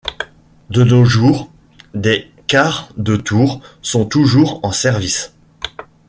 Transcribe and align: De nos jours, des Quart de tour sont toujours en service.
De 0.71 0.81
nos 0.83 1.05
jours, 1.05 1.51
des 1.93 2.31
Quart 2.47 2.89
de 2.97 3.15
tour 3.17 3.61
sont 3.83 4.03
toujours 4.07 4.59
en 4.63 4.71
service. 4.71 5.35